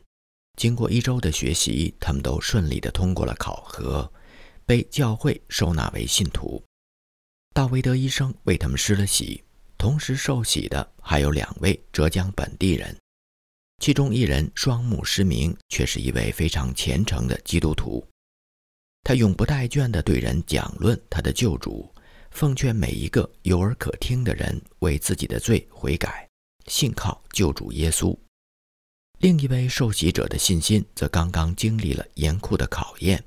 [0.56, 4.14] 经过一周的学习，他们都顺利地通过了考核，
[4.68, 6.64] 被教会收纳为信徒。
[7.56, 9.44] 大维德医生为他们施了洗，
[9.80, 12.96] 同时受洗的还有两位浙江本地人，
[13.80, 18.06] 其中一人双目失明，却是一位非常虔诚的基督徒。
[19.04, 21.90] 他永不怠倦地对人讲论他的救主。
[22.32, 26.28] 奉劝每一个有耳可听的人为自己的罪悔改，
[26.68, 28.16] 信靠救主耶稣。
[29.18, 33.24] 另一位受洗者的信心则刚刚经历了严酷的考验。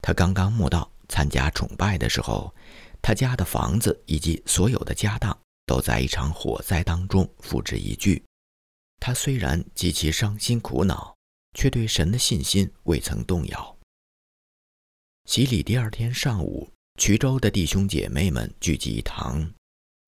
[0.00, 2.54] 他刚刚墓道参加崇拜的时候，
[3.02, 8.22] 他家的房子以及所有的家当都在一场火灾当中付之一炬。
[9.00, 11.16] 他虽然极其伤心苦恼，
[11.54, 13.78] 却对神的信心未曾动摇。
[15.26, 16.70] 洗礼第二天上午。
[16.96, 19.52] 衢州的弟兄姐妹们聚集一堂，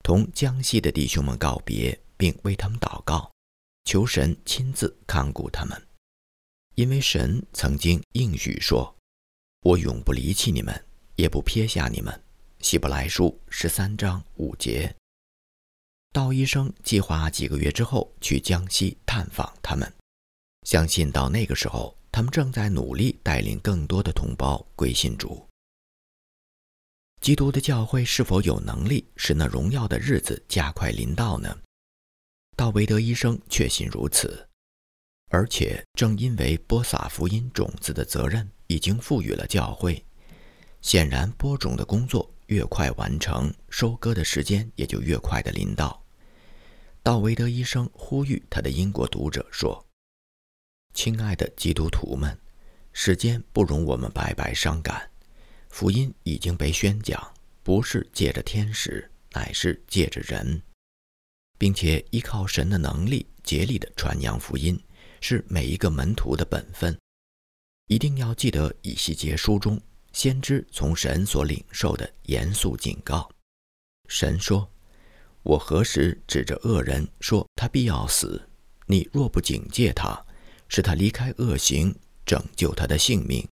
[0.05, 3.29] 同江西的弟兄们告别，并为他们祷告，
[3.87, 5.85] 求神亲自看顾他们，
[6.77, 8.97] 因为神曾经应许说
[9.67, 12.23] ：“我永不离弃你们，也不撇下你们。”
[12.63, 14.95] 希伯来书十三章五节。
[16.17, 19.93] 道医生计划几个月之后去江西探访他们，
[20.63, 25.47] 相信到那个时候，他们正在努力带领更多的同胞归信主。
[27.21, 31.55] 基督的教会是否有能力使那荣耀的日子加快临到呢？
[32.57, 34.49] 道维德医生确信如此，
[35.29, 40.03] 而且正因为播撒福音种子的责任已经赋予了教会，
[40.81, 46.03] 显然播种的工作越快完成，收割的时间也就越快的临到。
[47.07, 49.87] 道维德医生呼吁他的英国读者说
[50.93, 52.37] ：“亲爱的基督徒们，
[52.93, 55.09] 时间不容我们白白伤感。”
[55.71, 60.61] 福音已经被宣讲，不是借着天使，乃是借着人，
[61.57, 64.77] 并且依靠神的能力，竭力的传扬福音，
[65.21, 66.99] 是每一个门徒的本分。
[67.87, 69.81] 一定要记得以西结书中
[70.13, 73.31] 先知从神所领受的严肃警告。
[74.09, 74.69] 神说
[75.47, 78.49] ：“我何时指着恶人说他必要死？
[78.87, 80.27] 你若不警戒他，
[80.69, 83.47] 使他离开恶行，拯救他的性命。”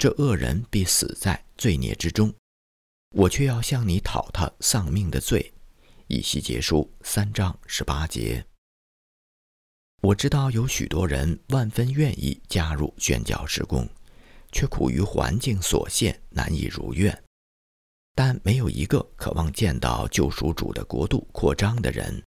[0.00, 2.32] 这恶人必死在罪孽之中，
[3.14, 5.52] 我却要向你讨他丧命的罪。
[6.06, 8.46] 以西结书三章十八节。
[10.00, 13.86] 我知道有许多人万分愿意加入宣教施工，
[14.52, 17.22] 却苦于环境所限，难以如愿。
[18.16, 22.20] 但没有一个渴望见到救赎主的国度扩张的人，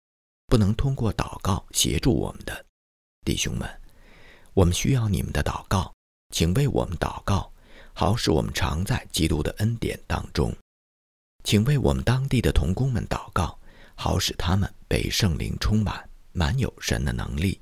[0.49, 2.67] 不能通过祷告协助我们的
[3.25, 3.67] 弟兄们。
[4.53, 5.95] 我们需要你们的祷告，
[6.35, 7.51] 请为我们祷告。
[7.99, 10.55] 好使我们常在基督的恩典当中，
[11.45, 13.59] 请为我们当地的童工们祷告，
[13.95, 17.59] 好使他们被圣灵充满，满有神的能力。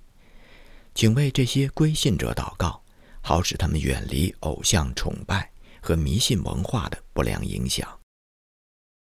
[0.94, 2.83] 请为这些归信者祷告，
[3.20, 5.48] 好使他们远离偶像崇拜
[5.81, 7.87] 和迷信文化的不良影响。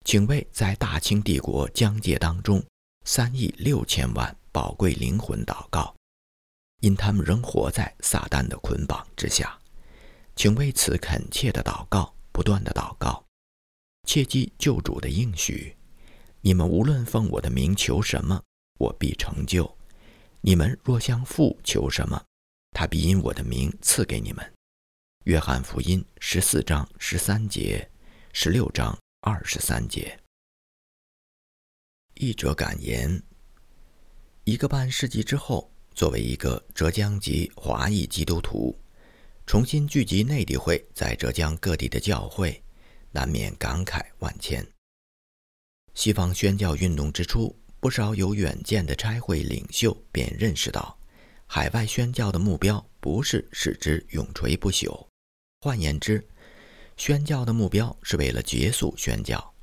[0.03, 2.63] 请为在大清帝国疆界当中
[3.05, 5.95] 三亿六千万宝贵灵魂祷告，
[6.81, 9.57] 因他们仍活在撒旦的捆绑之下。
[10.35, 13.23] 请为此恳切的祷告，不断的祷告，
[14.07, 15.75] 切记救主的应许。
[16.41, 18.41] 你们无论奉我的名求什么，
[18.79, 19.77] 我必成就。
[20.41, 22.21] 你们若向父求什么，
[22.71, 24.53] 他必因我的名赐给你们。
[25.25, 27.89] 约翰福音十四章十三节，
[28.33, 30.19] 十六章二十三节。
[32.15, 33.23] 译者感言：
[34.43, 38.77] 一个半世纪之后，作为一个浙江籍华裔基督徒，
[39.47, 42.61] 重新聚集内地会在浙江各地的教会，
[43.11, 44.67] 难免感慨万千。
[45.93, 50.99] 西方宣教运动之初，不少有远见的差会领袖便认识到，
[51.45, 55.07] 海外宣教的目标不是使之永垂不朽。
[55.61, 56.27] 换言之，
[56.97, 59.53] 宣教的目标是为了结束宣教，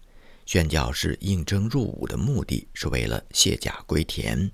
[0.47, 4.51] 宣教是应征入伍的目的是为了卸甲归田。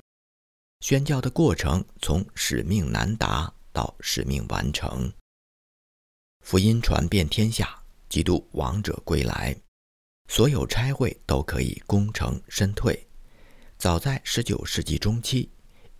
[0.81, 5.11] 宣教的过程从使命难达到使命完成，
[6.45, 9.57] 福音传遍天下，基督王者归来。
[10.29, 13.07] 所有差会都可以功成身退。
[13.79, 15.51] 早在19世纪中期，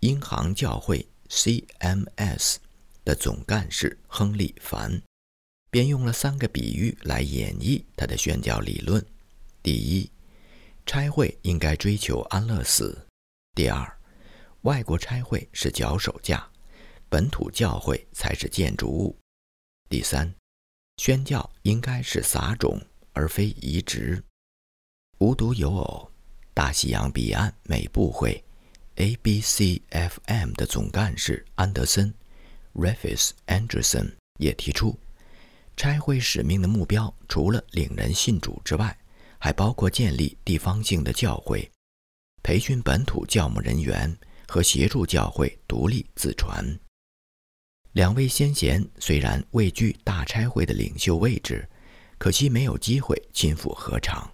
[0.01, 2.57] 英航教会 （CMS）
[3.03, 5.01] 的总干事亨利·凡
[5.69, 9.05] 便用了三个比喻来演绎他的宣教理论：
[9.61, 10.09] 第一，
[10.85, 12.93] 差会应该追求安乐死；
[13.55, 13.97] 第二，
[14.61, 16.49] 外国差会是脚手架，
[17.09, 19.15] 本土教会才是建筑物；
[19.89, 20.33] 第三，
[20.97, 22.81] 宣教应该是撒种。
[23.17, 24.23] 而非移植。
[25.17, 26.11] 无独有偶，
[26.53, 28.43] 大西洋彼岸美部会
[28.95, 32.13] （ABCFM） 的总干事安德森
[32.75, 34.95] （Reffis Anderson） 也提出，
[35.77, 38.97] 差会使命的目标除了领人信主之外，
[39.39, 41.71] 还包括建立地方性的教会、
[42.43, 44.13] 培训本土教牧人员
[44.45, 46.77] 和协助教会独立自传。
[47.93, 51.65] 两位先贤虽然位居大差会的领袖位置。
[52.19, 54.27] 可惜没有机会亲赴合场，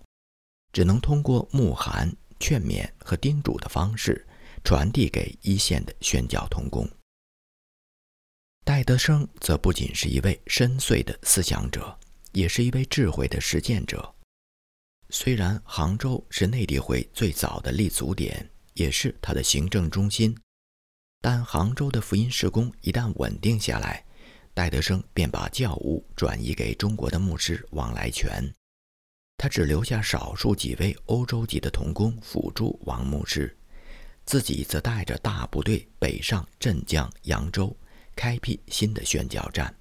[0.72, 4.26] 只能通过牧函、劝勉和叮嘱的方式
[4.64, 6.90] 传递给一线的宣教同工。
[8.66, 12.00] 戴德生则不仅是一位深邃的思想者，
[12.32, 14.16] 也是一位智慧的实践者。
[15.10, 20.36] 虽然杭州是内地会最早的立足点，也是它的行政中心，
[21.22, 24.04] 但杭州的福音事工一旦稳定下来。
[24.54, 28.50] 戴德生便把教务转移给中国的牧师王来全，
[29.36, 33.58] 他只留下少数几位欧洲籍的童工辅助王牧师，
[34.26, 37.76] 自己则带着大部队北上镇江、扬州，
[38.16, 39.74] 开辟新的宣教站。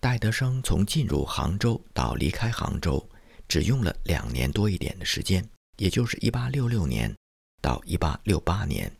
[0.00, 3.08] 戴德生从进入杭州到离开杭州，
[3.48, 5.48] 只用了两年多一点的时间，
[5.78, 7.16] 也就是1866年
[7.62, 8.96] 到1868年。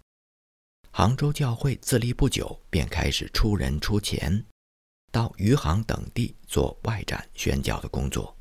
[0.91, 4.45] 杭州教会自立不久，便开始出人出钱，
[5.11, 8.35] 到余杭等地做外展宣教的工作。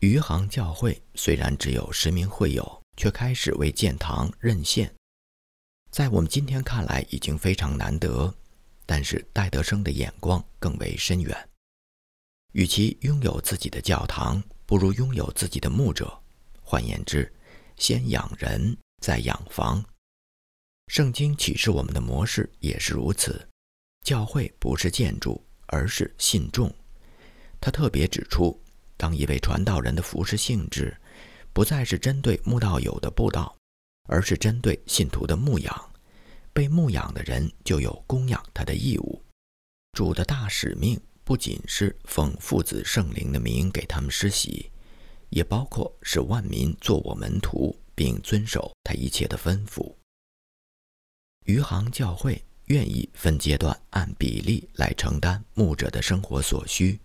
[0.00, 4.94] 余杭教会虽然只有十名会友，却开始为建堂认线，
[5.90, 8.34] 在我们今天看来已经非常难得。
[8.90, 11.48] 但是戴德生的眼光更为深远，
[12.52, 16.18] 与其拥有自己的教堂，不如拥有自己的牧者。
[16.62, 17.30] 换言之，
[17.76, 19.84] 先养人，再养房。
[20.86, 23.46] 圣经启示我们的模式也是如此，
[24.04, 26.74] 教会不是建筑，而是信众。
[27.60, 28.58] 他特别指出，
[28.96, 30.96] 当一位传道人的服饰性质，
[31.52, 33.54] 不再是针对牧道友的布道，
[34.04, 35.87] 而是针对信徒的牧养，
[36.58, 39.22] 被牧养的人就有供养他的义务。
[39.92, 44.68] 主的大使命不仅是奉父子圣灵的名给他们施洗，
[45.28, 49.94] 也包括使万民做我门徒，并遵守他一切的吩咐。
[51.44, 56.98] 余杭教会愿意分阶段按比例来承担牧者的生活所需，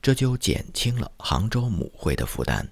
[0.00, 2.66] 这就减轻了杭州母会的负担。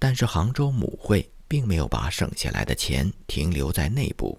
[0.00, 4.36] 但是杭州母会并没有把省下来的钱停留在内部，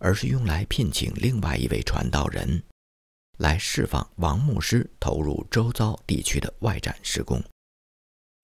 [0.00, 2.62] 而是用来聘请另外一位传道人，
[3.38, 7.42] 来释放王牧师投入周遭地区的外展施工。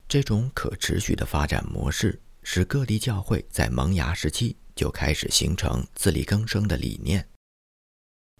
[0.09, 4.57] 这种可持续的发展模式，使各地教会在萌芽时期。
[4.75, 7.29] 就开始形成自力更生的理念。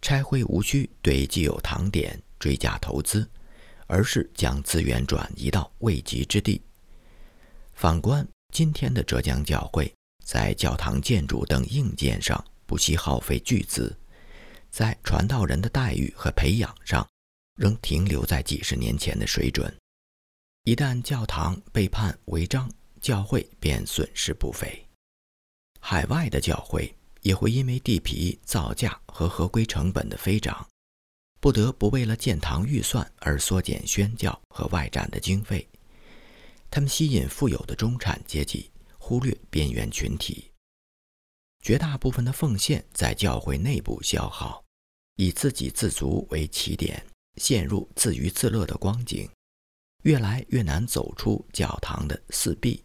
[0.01, 3.31] 拆会无需对既有堂点追加投资，
[3.87, 6.63] 而是将资源转移到未及之地。
[7.75, 9.95] 反观今天的浙江教会，
[10.25, 12.43] 在教堂建筑等硬件上
[12.73, 13.95] 不惜耗费巨资，
[14.71, 17.07] 在传道人的待遇和培养上，
[17.55, 19.71] 仍停留在几十年前的水准。
[20.65, 24.83] 一旦教堂被判违章，教会便损失不菲。
[25.81, 30.67] 海外的教会也会因为地皮造价和合规成本的飞涨，
[31.41, 35.69] 不得不为了建堂预算而缩减宣教和外展的经费。
[36.71, 40.49] 他们吸引富有的中产阶级，忽略边缘群体。
[41.63, 44.63] 绝大部分的奉献在教会内部消耗，
[45.17, 47.07] 以自给自足为起点，
[47.37, 49.31] 陷入自娱自乐的光景，
[50.03, 52.85] 越来越难走出教堂的四壁。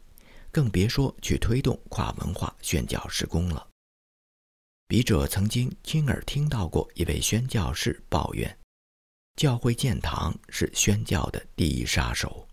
[0.50, 3.68] 更别说去推动跨文化宣教施工了。
[4.88, 8.58] 笔者曾经亲耳听到过一位宣教士抱怨
[9.36, 12.48] ：“教会建堂是宣教的第一杀手。”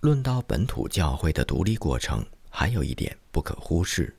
[0.00, 4.15] 论到本土教会的独立过程，还有一点不可忽视：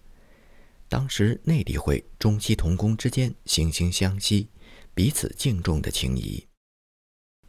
[0.90, 4.50] 当时内地会中西同工之间惺惺相惜、
[4.94, 6.46] 彼此敬重的情谊。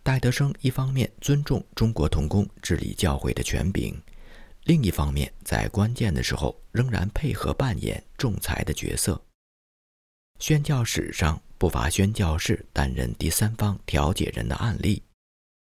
[0.03, 4.01] 戴德生一方面尊重中国同工治理教会的权柄。
[4.65, 9.23] 另一方面，在关键的时候仍然配合扮演仲裁的角色。
[10.41, 15.03] 宣教史上不乏宣教士担任第三方调解人的案例。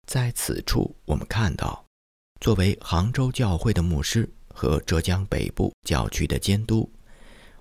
[0.07, 1.85] 在此处，我们看到，
[2.39, 6.89] 作为杭州教会的牧师和浙江北部教区的监督，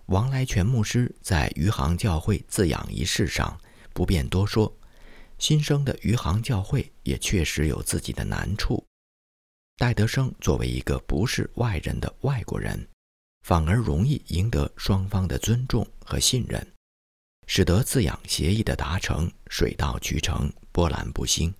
[0.07, 3.59] 王来全牧师在余杭教会自养一事上
[3.93, 4.73] 不便多说。
[5.37, 8.83] 新生的余杭教会也确实有自己的难处。
[9.77, 12.89] 戴德生作为一个不是外人的外国人，
[13.43, 16.65] 反而容易赢得双方的尊重和信任，
[17.49, 21.53] 使得自养协议的达成水到渠成、波澜不兴。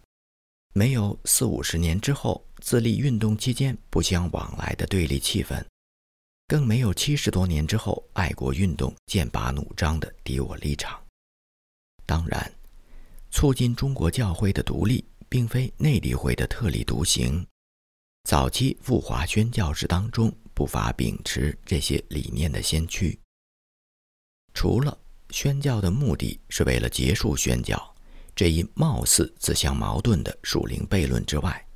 [0.73, 5.63] 没有四五十年之后自立运动期间不相往来的对立气氛，
[6.47, 11.01] 更没有七十多年之后爱国运动剑拔弩张的敌我立场。
[12.07, 12.53] 当然，
[13.31, 17.47] 促进中国教会的独立，并非内地会的特立独行。
[18.25, 23.19] 早期赴华宣教士当中，不乏秉持这些理念的先驱。
[24.53, 24.97] 除了
[25.31, 27.95] 宣教的目的是为了结束宣教
[28.37, 31.67] 这一貌似自相矛盾的属灵悖论之外，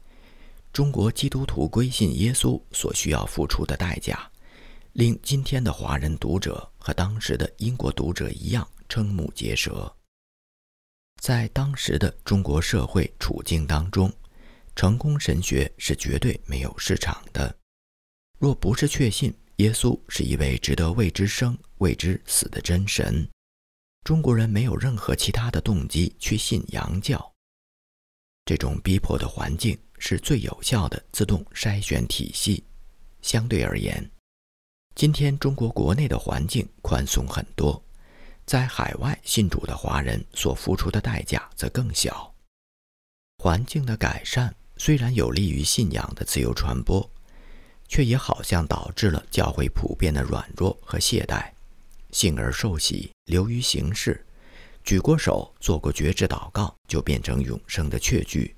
[0.73, 4.31] 中国基督徒归信耶稣所需要付出的代价，
[4.99, 9.97] 令今天的华人读者和当时的英国读者一样瞠目结舌。
[11.23, 14.13] 在当时的中国社会处境当中。
[14.75, 17.57] 成功神学是绝对没有市场的。
[18.39, 23.29] 若不是确信耶稣是一位值得为之生、为之死的真神，
[24.05, 27.33] 中国人没有任何其他的动机去信洋教。
[28.45, 32.65] 这种逼迫的环境是最有效的自动筛选体系。
[33.21, 34.09] 相对而言，
[34.99, 37.81] 今天中国国内的环境宽松很多，
[38.45, 42.35] 在海外信主的华人所付出的代价则更小。
[43.37, 44.53] 环境的改善。
[44.77, 47.09] 虽然有利于信仰的自由传播，
[47.87, 51.49] 却也好像导致了教会普遍的软弱和懈怠。
[52.11, 54.27] 信而受洗，流于形式，
[54.83, 58.57] 举过手，做过绝志祷告，就变成永生的确据。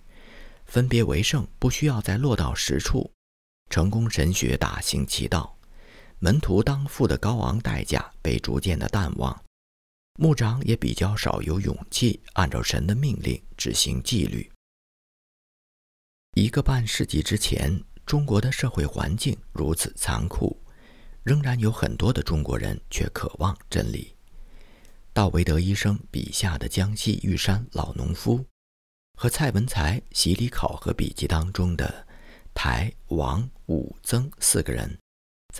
[0.64, 3.10] 分别为圣，不需要再落到实处。
[3.68, 5.54] 成功神学大行其道，
[6.20, 9.44] 门徒当付的高昂代价被逐渐的淡忘。
[10.18, 14.50] 牧长也比较少有勇气按照神的命令执行纪律。
[16.34, 20.56] 一个半世纪之前，中国的社会环境如此残酷，
[21.22, 24.14] 仍然有很多的中国人却渴望真理。
[25.12, 28.44] 道维德医生笔下的江西玉山老农夫，
[29.18, 32.06] 和蔡文才洗礼考核笔记当中的
[32.52, 34.98] 台王武曾四个人，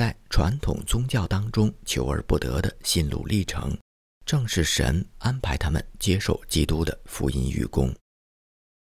[0.01, 3.77] 在传统宗教当中求而不得的心路历程，
[4.25, 7.95] 正是神安排他们接受基督的福音与功。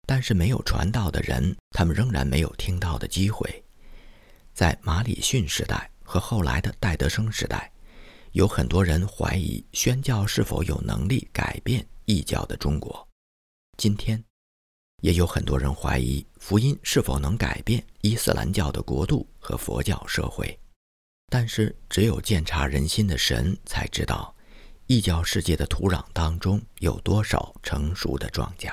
[0.06, 3.64] 但是没有传道的人，他们仍然没有听到的机会。
[4.54, 7.72] 在马里逊时代和后来的戴德生时代，
[8.30, 13.04] 有很多人怀疑宣教是否有能力改变异教的中国。
[13.76, 14.22] 今天，
[15.02, 20.56] 也有很多人怀疑福音是否能改变伊斯兰教的国度和佛教社会。
[21.32, 24.34] 但是，只有鉴察人心的神才知道，
[24.88, 28.68] 异教世界的土壤当中有多少成熟的庄稼。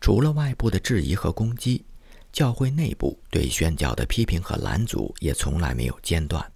[0.00, 1.84] 除了外部的质疑和攻击，
[2.32, 6.52] 教会内部对宣教的批评和拦阻也从来没有间断。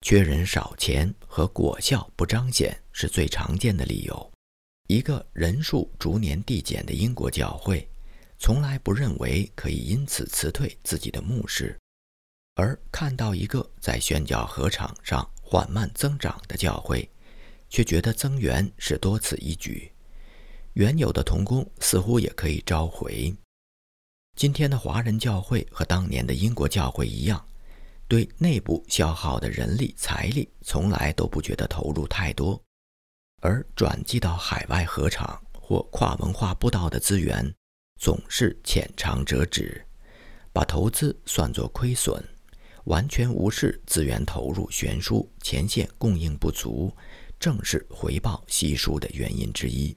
[0.00, 4.32] 缺人少钱和果效不彰显是最常见的理由。
[4.88, 7.86] 一个人数逐年递减的英国教会，
[8.38, 11.78] 从来不认为可以因此辞退自己的牧师，
[12.56, 17.08] 而看到一个在宣教合场上缓慢增长的教会，
[17.68, 19.90] 却觉得增援是多此一举。
[20.74, 23.34] 原有的童工似乎也可以召回。
[24.36, 27.44] 今天的华人教会和当年的英国教会一样，
[28.08, 32.60] 对内部消耗的人力财力从来都不觉得投入太多，
[33.40, 37.54] 而转寄到海外合场或跨文化布道的资源，
[38.00, 39.84] 总是浅尝辄止，
[40.52, 42.20] 把投资算作亏损，
[42.84, 46.94] 完全无视资源投入悬殊、前线供应不足，
[47.38, 49.96] 正是回报稀疏的原因之一。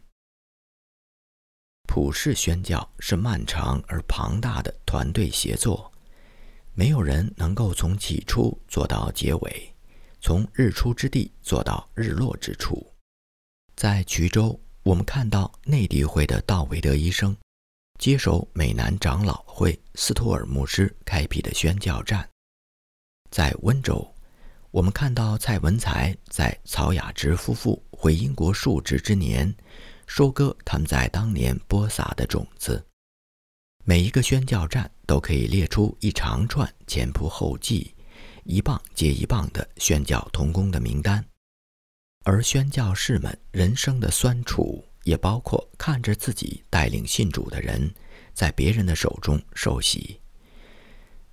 [1.88, 5.92] 普世宣教是漫长而庞大的团队协作，
[6.74, 9.74] 没有人能够从起初做到结尾，
[10.22, 12.86] 从日出之地做到日落之处。
[13.76, 17.36] 在衢州，我们看到内地会的道维德医生
[18.00, 22.30] 接手美南长老会斯托尔牧师开辟的宣教站。
[23.30, 24.14] 在温州，
[24.72, 29.54] 我们看到蔡文才在曹雅芝夫妇回英国述职之年，
[30.06, 32.84] 收割他们在当年播撒的种子。
[33.84, 37.94] 每一个宣教站都可以列出一长串前仆后继、
[38.44, 41.24] 一棒接一棒的宣教同工的名单，
[42.26, 47.90] 而宣教士们人生的酸楚，也包括看着自己带领信主的人
[48.34, 50.20] 在别人的手中受洗。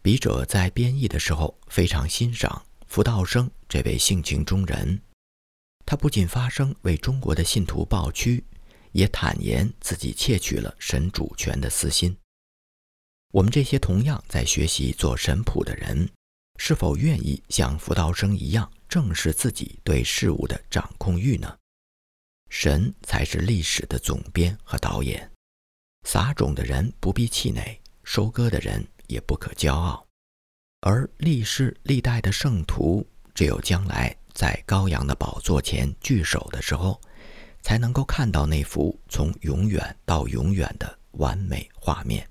[0.04, 5.00] 笔者在编译的时候非常欣赏福道生这位性情中人，
[5.86, 8.44] 他不仅发声为中国的信徒抱屈，
[8.92, 12.14] 也坦言自己窃取了神主权的私心。
[13.32, 16.06] 我们这些同样在学习做神谱的人，
[16.58, 21.56] 是否愿意像福道生一样正视自己对事物的掌控欲呢？
[22.50, 25.32] 神才是历史的总编和导演。
[26.06, 30.06] 撒种的人不必气馁，收割的人也不可骄傲。
[30.80, 37.00] 而历世历代的圣徒，只有将来在羔羊的宝座前聚首的时候，
[37.62, 42.28] 才能够看到那幅从永远到永远的完美画面。